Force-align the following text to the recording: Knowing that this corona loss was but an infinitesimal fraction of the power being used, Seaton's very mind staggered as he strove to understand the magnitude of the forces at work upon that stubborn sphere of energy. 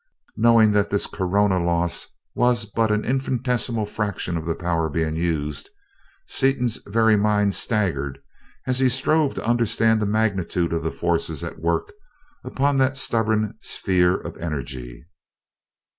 Knowing 0.35 0.71
that 0.71 0.89
this 0.89 1.05
corona 1.05 1.63
loss 1.63 2.07
was 2.33 2.65
but 2.65 2.89
an 2.89 3.05
infinitesimal 3.05 3.85
fraction 3.85 4.35
of 4.35 4.47
the 4.47 4.55
power 4.55 4.89
being 4.89 5.15
used, 5.15 5.69
Seaton's 6.25 6.79
very 6.87 7.15
mind 7.15 7.53
staggered 7.53 8.17
as 8.65 8.79
he 8.79 8.89
strove 8.89 9.35
to 9.35 9.45
understand 9.45 10.01
the 10.01 10.07
magnitude 10.07 10.73
of 10.73 10.81
the 10.83 10.91
forces 10.91 11.43
at 11.43 11.59
work 11.59 11.93
upon 12.43 12.77
that 12.77 12.97
stubborn 12.97 13.53
sphere 13.61 14.15
of 14.19 14.35
energy. 14.37 15.05